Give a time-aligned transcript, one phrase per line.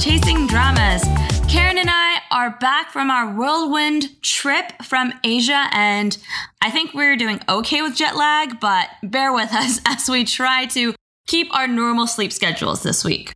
[0.00, 1.04] Chasing Dramas.
[1.48, 6.18] Karen and I are back from our whirlwind trip from Asia, and
[6.60, 10.66] I think we're doing okay with jet lag, but bear with us as we try
[10.66, 10.94] to
[11.26, 13.32] keep our normal sleep schedules this week.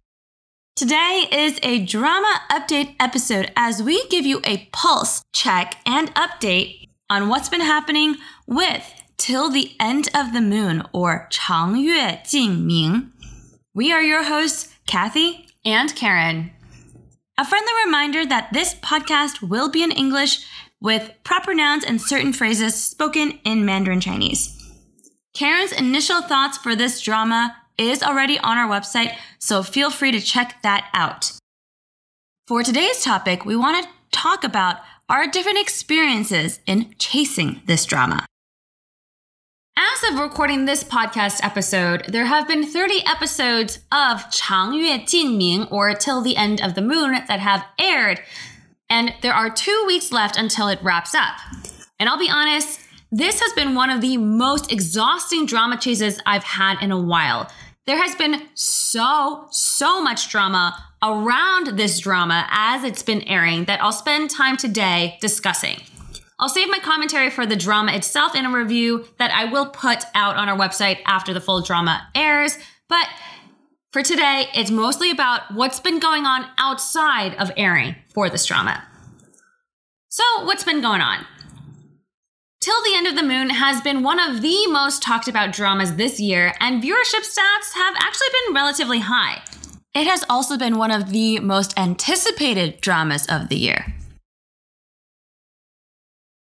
[0.75, 6.89] Today is a drama update episode as we give you a pulse check and update
[7.09, 8.17] on what's been happening
[8.47, 13.13] with Till the End of the Moon or Chang Yue Jin Ming.
[13.75, 16.51] We are your hosts, Cathy and Karen.
[17.37, 20.47] A friendly reminder that this podcast will be in English
[20.81, 24.55] with proper nouns and certain phrases spoken in Mandarin Chinese.
[25.35, 30.21] Karen's initial thoughts for this drama is already on our website, so feel free to
[30.21, 31.33] check that out.
[32.47, 34.79] For today's topic, we want to talk about
[35.11, 38.25] our different experiences in chasing this drama.
[40.04, 46.36] As of recording this podcast episode, there have been 30 episodes of 长月烬明or Till the
[46.36, 48.20] End of the Moon that have aired,
[48.90, 51.36] and there are two weeks left until it wraps up.
[52.00, 52.80] And I'll be honest,
[53.12, 57.50] this has been one of the most exhausting drama chases I've had in a while.
[57.86, 63.82] There has been so, so much drama around this drama as it's been airing that
[63.82, 65.78] I'll spend time today discussing.
[66.41, 70.05] I'll save my commentary for the drama itself in a review that I will put
[70.15, 72.57] out on our website after the full drama airs.
[72.89, 73.09] But
[73.93, 78.85] for today, it's mostly about what's been going on outside of airing for this drama.
[80.09, 81.27] So, what's been going on?
[82.61, 85.95] Till the End of the Moon has been one of the most talked about dramas
[85.95, 89.43] this year, and viewership stats have actually been relatively high.
[89.95, 93.98] It has also been one of the most anticipated dramas of the year.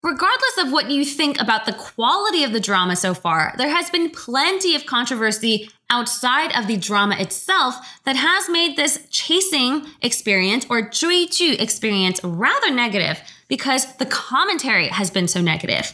[0.02, 3.90] Regardless of what you think about the quality of the drama so far, there has
[3.90, 7.74] been plenty of controversy outside of the drama itself
[8.04, 15.10] that has made this chasing experience or 追剧 experience rather negative because the commentary has
[15.10, 15.92] been so negative.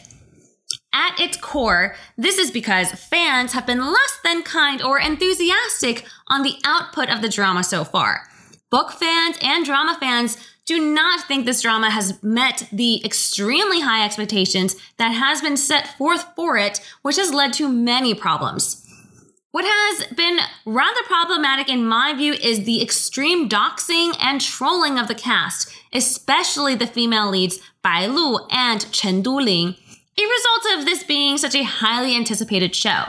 [0.93, 6.43] At its core, this is because fans have been less than kind or enthusiastic on
[6.43, 8.29] the output of the drama so far.
[8.69, 14.03] Book fans and drama fans do not think this drama has met the extremely high
[14.03, 18.83] expectations that has been set forth for it, which has led to many problems.
[19.51, 25.07] What has been rather problematic in my view is the extreme doxing and trolling of
[25.07, 29.75] the cast, especially the female leads Bai Lu and Chen Duling,
[30.17, 33.05] a result of this being such a highly anticipated show.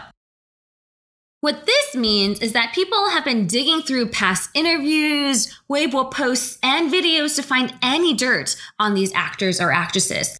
[1.40, 6.92] What this means is that people have been digging through past interviews, Weibo posts, and
[6.92, 10.36] videos to find any dirt on these actors or actresses.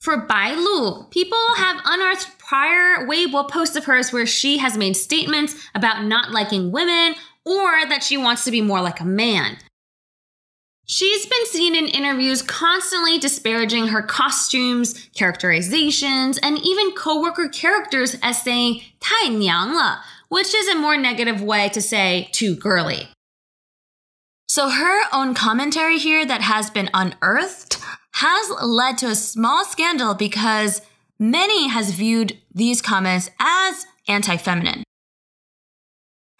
[0.00, 4.96] For Bai Lu, people have unearthed prior Weibo posts of hers where she has made
[4.96, 9.58] statements about not liking women or that she wants to be more like a man.
[10.86, 18.42] She's been seen in interviews constantly disparaging her costumes, characterizations, and even coworker characters as
[18.42, 23.08] saying "tai niangle," which is a more negative way to say too girly.
[24.48, 27.78] So her own commentary here that has been unearthed
[28.12, 30.82] has led to a small scandal because
[31.18, 34.83] many has viewed these comments as anti-feminine.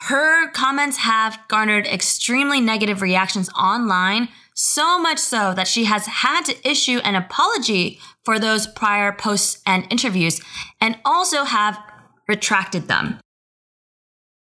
[0.09, 6.44] Her comments have garnered extremely negative reactions online, so much so that she has had
[6.44, 10.42] to issue an apology for those prior posts and interviews
[10.78, 11.78] and also have
[12.28, 13.19] retracted them.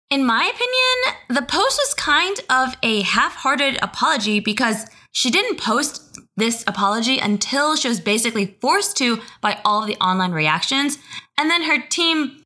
[0.08, 5.60] In my opinion, the post was kind of a half hearted apology because she didn't
[5.60, 10.96] post this apology until she was basically forced to by all of the online reactions.
[11.36, 12.39] And then her team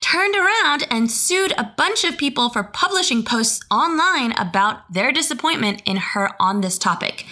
[0.00, 5.82] turned around and sued a bunch of people for publishing posts online about their disappointment
[5.84, 7.26] in her on this topic.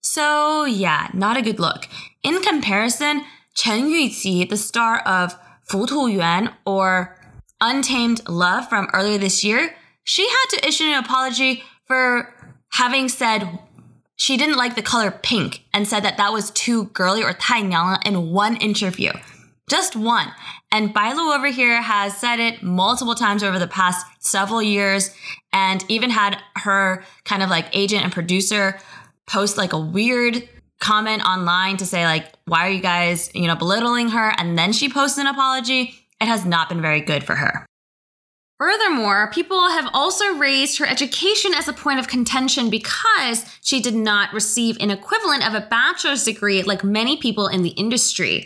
[0.00, 1.88] So, yeah, not a good look.
[2.22, 3.22] In comparison,
[3.54, 7.16] Chen Yuqi, the star of Fu Tu Yuan or
[7.60, 9.74] Untamed Love from earlier this year,
[10.04, 12.34] she had to issue an apology for
[12.72, 13.58] having said
[14.16, 18.00] she didn't like the color pink and said that that was too girly or 太娘了
[18.04, 19.12] in one interview.
[19.68, 20.32] Just one.
[20.73, 25.15] And Bailu over here has said it multiple times over the past several years
[25.53, 28.79] and even had her kind of like agent and producer
[29.27, 30.49] post like a weird
[30.81, 34.33] comment online to say like, why are you guys, you know, belittling her?
[34.39, 35.93] And then she posts an apology.
[36.19, 37.67] It has not been very good for her.
[38.57, 43.93] Furthermore, people have also raised her education as a point of contention because she did
[43.93, 48.45] not receive an equivalent of a bachelor's degree like many people in the industry.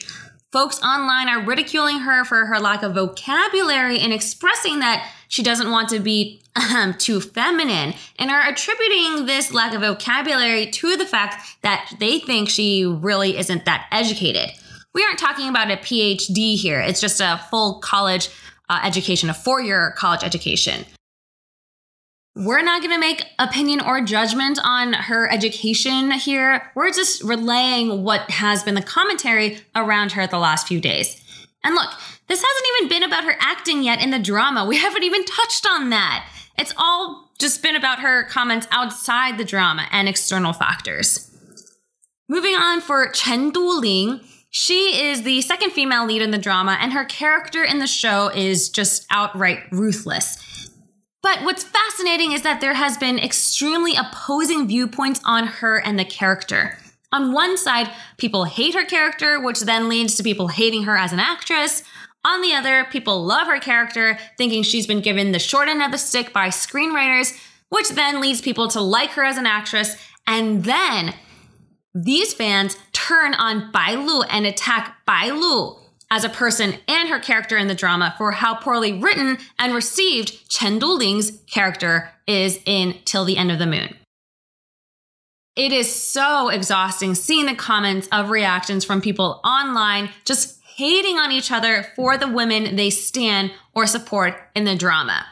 [0.53, 5.71] Folks online are ridiculing her for her lack of vocabulary and expressing that she doesn't
[5.71, 11.05] want to be um, too feminine and are attributing this lack of vocabulary to the
[11.05, 14.49] fact that they think she really isn't that educated.
[14.93, 18.29] We aren't talking about a PhD here, it's just a full college
[18.69, 20.85] uh, education, a four year college education.
[22.37, 26.71] We're not going to make opinion or judgment on her education here.
[26.75, 31.19] We're just relaying what has been the commentary around her the last few days.
[31.63, 31.89] And look,
[32.27, 34.65] this hasn't even been about her acting yet in the drama.
[34.65, 36.29] We haven't even touched on that.
[36.59, 41.31] It's all just been about her comments outside the drama and external factors.
[42.29, 44.19] Moving on for Chen Duling,
[44.51, 48.29] she is the second female lead in the drama, and her character in the show
[48.29, 50.46] is just outright ruthless.
[51.27, 56.05] But what's fascinating is that there has been extremely opposing viewpoints on her and the
[56.05, 56.77] character.
[57.11, 61.11] On one side, people hate her character, which then leads to people hating her as
[61.11, 61.83] an actress.
[62.23, 65.91] On the other, people love her character, thinking she's been given the short end of
[65.91, 67.37] the stick by screenwriters,
[67.67, 69.97] which then leads people to like her as an actress.
[70.27, 71.13] And then
[71.93, 75.75] these fans turn on Bai Lu and attack Bai Lu
[76.09, 80.49] as a person and her character in the drama for how poorly written and received
[80.49, 83.95] Chen Duling's character is in Till the End of the Moon.
[85.55, 91.31] It is so exhausting seeing the comments of reactions from people online just hating on
[91.31, 95.25] each other for the women they stand or support in the drama.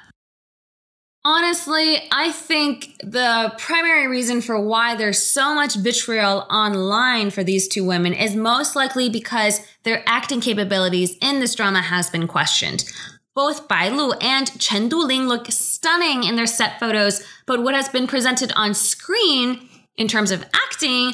[1.27, 7.67] Honestly, I think the primary reason for why there's so much vitriol online for these
[7.67, 12.85] two women is most likely because their acting capabilities in this drama has been questioned.
[13.33, 17.89] Both Bai Lu and Chen Duling look stunning in their set photos, but what has
[17.89, 19.67] been presented on screen
[19.97, 21.13] in terms of acting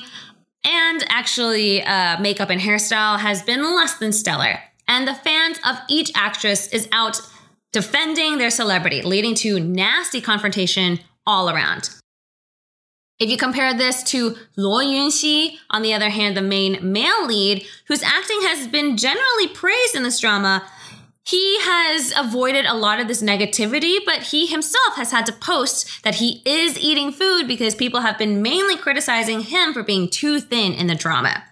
[0.65, 4.59] and actually uh, makeup and hairstyle has been less than stellar.
[4.89, 7.21] And the fans of each actress is out
[7.71, 11.89] defending their celebrity, leading to nasty confrontation all around.
[13.19, 17.65] If you compare this to Luo Yunxi, on the other hand, the main male lead,
[17.87, 20.67] whose acting has been generally praised in this drama,
[21.23, 26.03] he has avoided a lot of this negativity, but he himself has had to post
[26.03, 30.39] that he is eating food because people have been mainly criticizing him for being too
[30.39, 31.43] thin in the drama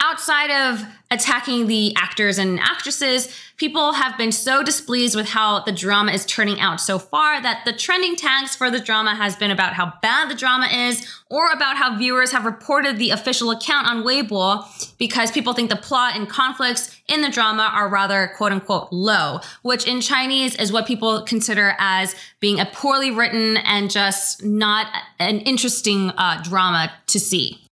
[0.00, 5.72] outside of attacking the actors and actresses, people have been so displeased with how the
[5.72, 9.50] drama is turning out so far that the trending tags for the drama has been
[9.50, 13.88] about how bad the drama is or about how viewers have reported the official account
[13.88, 14.64] on Weibo
[14.98, 19.40] because people think the plot and conflicts in the drama are rather quote unquote low,
[19.62, 24.86] which in Chinese is what people consider as being a poorly written and just not
[25.18, 27.69] an interesting uh, drama to see.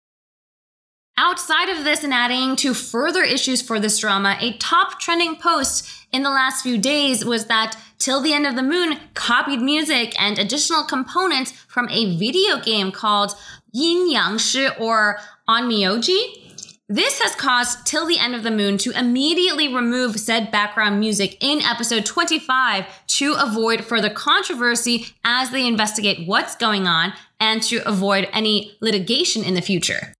[1.19, 5.90] Outside of this and adding to further issues for this drama, a top trending post
[6.12, 10.14] in the last few days was that Till the End of the Moon copied music
[10.22, 13.34] and additional components from a video game called
[13.74, 15.18] Yin Yang Shi or
[15.50, 16.44] Onmyoji.
[16.88, 21.44] This has caused Till the End of the Moon to immediately remove said background music
[21.44, 27.78] in episode 25 to avoid further controversy as they investigate what's going on and to
[27.88, 30.14] avoid any litigation in the future.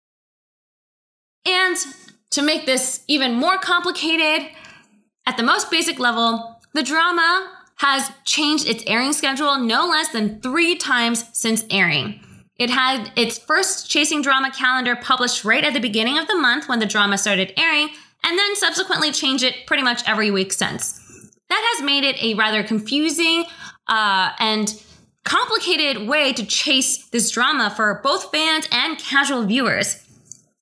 [1.48, 1.78] And
[2.32, 4.50] to make this even more complicated,
[5.26, 10.42] at the most basic level, the drama has changed its airing schedule no less than
[10.42, 12.20] three times since airing.
[12.58, 16.68] It had its first chasing drama calendar published right at the beginning of the month
[16.68, 17.90] when the drama started airing,
[18.24, 21.00] and then subsequently changed it pretty much every week since.
[21.50, 23.46] That has made it a rather confusing
[23.88, 24.82] uh, and
[25.24, 30.04] complicated way to chase this drama for both fans and casual viewers.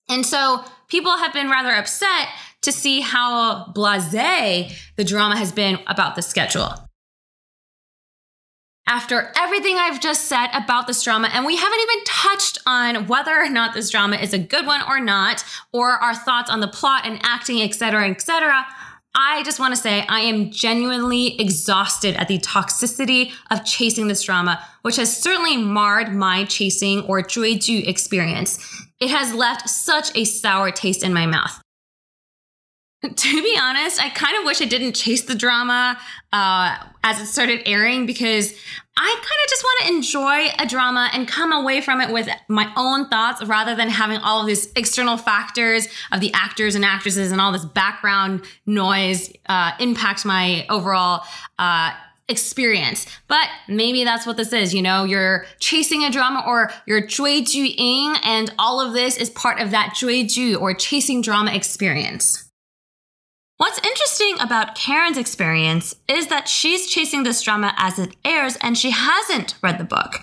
[0.10, 2.27] And so people have been rather upset
[2.62, 6.74] to see how blase the drama has been about the schedule.
[8.88, 13.32] After everything I've just said about this drama, and we haven't even touched on whether
[13.32, 16.68] or not this drama is a good one or not, or our thoughts on the
[16.68, 18.63] plot and acting, etc., etc.,
[19.18, 24.24] I just want to say I am genuinely exhausted at the toxicity of chasing this
[24.24, 28.60] drama, which has certainly marred my chasing or 追剧 experience.
[29.00, 31.62] It has left such a sour taste in my mouth.
[33.16, 35.98] to be honest, I kind of wish I didn't chase the drama
[36.32, 38.54] uh, as it started airing because
[38.98, 42.30] I kind of just want to enjoy a drama and come away from it with
[42.48, 46.86] my own thoughts rather than having all of these external factors of the actors and
[46.86, 51.24] actresses and all this background noise uh, impact my overall
[51.60, 51.92] uh,
[52.27, 53.05] experience.
[53.27, 54.74] But maybe that's what this is.
[54.74, 59.60] You know, you're chasing a drama or you're ing, and all of this is part
[59.60, 62.50] of that ju or chasing drama experience.
[63.58, 68.77] What's interesting about Karen's experience is that she's chasing this drama as it airs and
[68.77, 70.20] she hasn't read the book.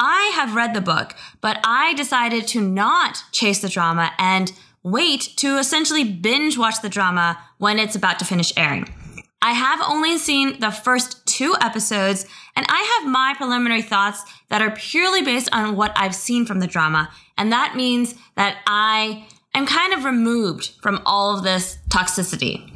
[0.00, 4.50] I have read the book, but I decided to not chase the drama and
[4.82, 8.92] wait to essentially binge watch the drama when it's about to finish airing.
[9.40, 14.62] I have only seen the first two episodes, and I have my preliminary thoughts that
[14.62, 17.10] are purely based on what I've seen from the drama.
[17.36, 22.70] And that means that I am kind of removed from all of this toxicity.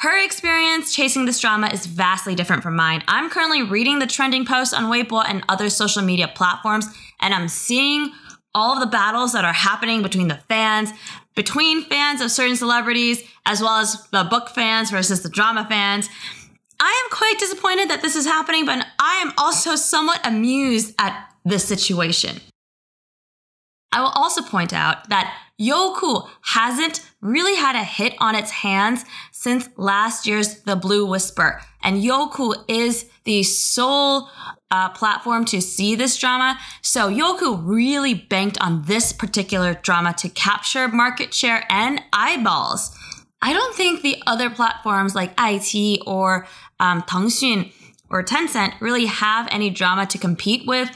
[0.00, 3.02] Her experience chasing this drama is vastly different from mine.
[3.08, 6.86] I'm currently reading the trending posts on Weibo and other social media platforms,
[7.20, 8.10] and I'm seeing
[8.54, 10.90] all of the battles that are happening between the fans,
[11.34, 16.08] between fans of certain celebrities, as well as the book fans versus the drama fans.
[16.80, 21.30] I am quite disappointed that this is happening, but I am also somewhat amused at
[21.44, 22.40] this situation.
[23.92, 29.04] I will also point out that Youku hasn't really had a hit on its hands
[29.30, 31.60] since last year's The Blue Whisper.
[31.82, 34.28] And Youku is the sole
[34.72, 36.58] uh, platform to see this drama.
[36.82, 42.96] So Youku really banked on this particular drama to capture market share and eyeballs.
[43.44, 46.46] I don't think the other platforms like IT or
[46.80, 47.04] um,
[48.10, 50.90] or Tencent really have any drama to compete with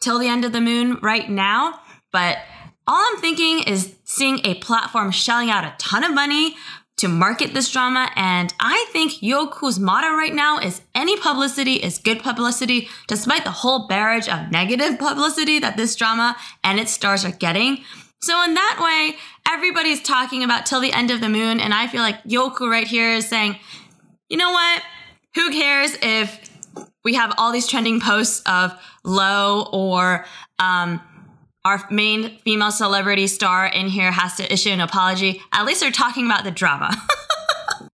[0.00, 1.80] till the end of the moon right now.
[2.12, 2.38] But
[2.86, 6.54] all I'm thinking is seeing a platform shelling out a ton of money
[6.98, 8.08] to market this drama.
[8.14, 13.50] And I think Youku's motto right now is any publicity is good publicity, despite the
[13.50, 17.82] whole barrage of negative publicity that this drama and its stars are getting.
[18.22, 19.18] So in that way,
[19.52, 21.60] everybody's talking about till the end of the moon.
[21.60, 23.56] And I feel like Youku right here is saying,
[24.28, 24.82] you know what?
[25.34, 26.50] Who cares if
[27.04, 28.72] we have all these trending posts of
[29.04, 30.24] low or
[30.58, 31.00] um,
[31.64, 35.42] our main female celebrity star in here has to issue an apology.
[35.52, 36.94] At least they're talking about the drama.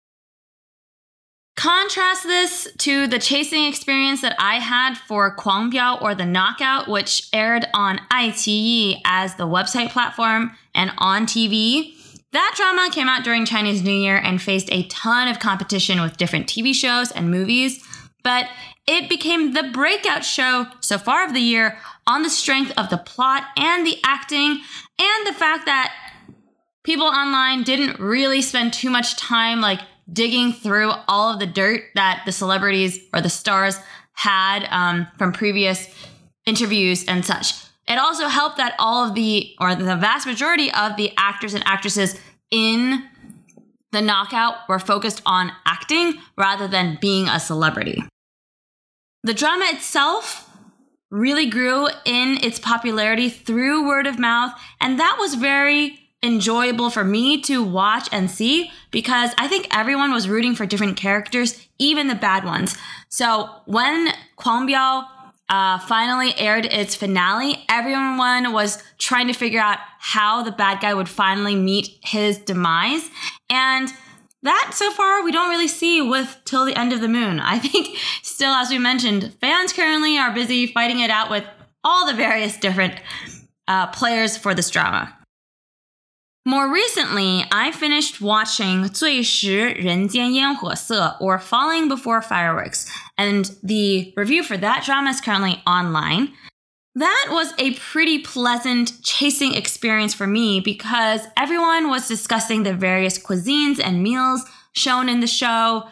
[1.56, 7.28] Contrast this to the chasing experience that I had for Kuangbiao or The Knockout, which
[7.32, 11.94] aired on iQIYI as the website platform and on TV.
[12.32, 16.16] That drama came out during Chinese New Year and faced a ton of competition with
[16.16, 17.84] different TV shows and movies,
[18.24, 18.46] but
[18.86, 22.96] it became the breakout show so far of the year on the strength of the
[22.96, 24.60] plot and the acting
[24.98, 25.94] and the fact that
[26.82, 29.80] people online didn't really spend too much time like
[30.12, 33.78] digging through all of the dirt that the celebrities or the stars
[34.14, 35.86] had um, from previous
[36.44, 37.54] interviews and such.
[37.88, 41.66] It also helped that all of the, or the vast majority of the actors and
[41.66, 42.18] actresses
[42.50, 43.04] in
[43.90, 48.02] the knockout were focused on acting rather than being a celebrity.
[49.24, 50.48] The drama itself
[51.12, 54.52] really grew in its popularity through word of mouth.
[54.80, 60.12] And that was very enjoyable for me to watch and see because I think everyone
[60.12, 62.76] was rooting for different characters, even the bad ones.
[63.08, 64.08] So when
[64.38, 65.06] Kuangbiao
[65.52, 70.94] uh, finally aired its finale, everyone was trying to figure out how the bad guy
[70.94, 73.10] would finally meet his demise.
[73.50, 73.92] And
[74.42, 77.38] that so far we don't really see with till the end of the moon.
[77.38, 81.44] I think still, as we mentioned, fans currently are busy fighting it out with
[81.84, 82.94] all the various different
[83.68, 85.14] uh, players for this drama.
[86.45, 92.85] More recently, I finished watching 最时人间烟火色 or Falling Before Fireworks,
[93.17, 96.29] and the review for that drama is currently online.
[96.95, 103.19] That was a pretty pleasant chasing experience for me because everyone was discussing the various
[103.19, 105.89] cuisines and meals shown in the show,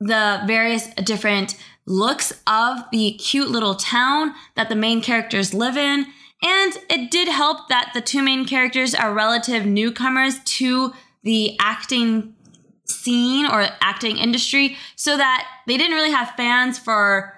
[0.00, 1.54] the various different
[1.86, 6.06] looks of the cute little town that the main characters live in.
[6.43, 12.35] and it did help that the two main characters are relative newcomers to the acting
[12.85, 17.33] scene or acting industry, so that they didn't really have fans for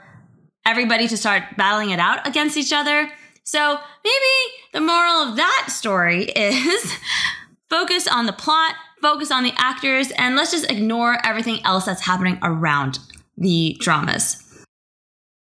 [0.66, 3.10] everybody to start battling it out against each other.
[3.44, 6.94] So maybe the moral of that story is
[7.70, 12.02] focus on the plot, focus on the actors, and let's just ignore everything else that's
[12.02, 13.00] happening around
[13.38, 14.46] the dramas.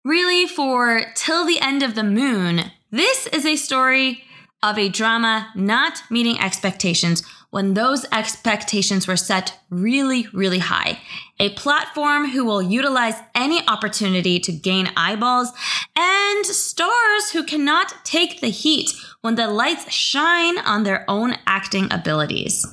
[0.04, 4.22] Really, for Till the End of the Moon, this is a story
[4.62, 11.00] of a drama not meeting expectations when those expectations were set really, really high.
[11.40, 15.50] A platform who will utilize any opportunity to gain eyeballs
[15.96, 21.92] and stars who cannot take the heat when the lights shine on their own acting
[21.92, 22.64] abilities.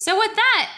[0.00, 0.70] So, with that,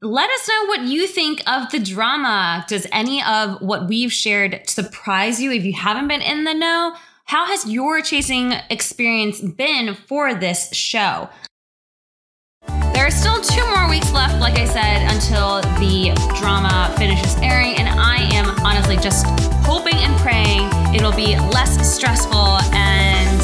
[0.00, 2.64] let us know what you think of the drama.
[2.68, 6.96] Does any of what we've shared surprise you if you haven't been in the know?
[7.26, 11.28] How has your chasing experience been for this show?
[12.94, 17.78] There are still two more weeks left, like I said, until the drama finishes airing,
[17.78, 19.26] and I am honestly just
[19.66, 23.40] hoping and praying it'll be less stressful and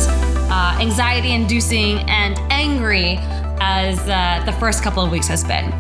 [0.49, 3.17] uh, anxiety inducing and angry
[3.61, 5.73] as uh, the first couple of weeks has been.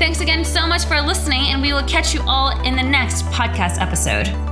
[0.00, 3.24] Thanks again so much for listening, and we will catch you all in the next
[3.26, 4.51] podcast episode.